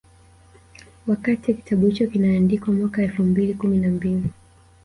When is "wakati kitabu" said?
1.07-1.85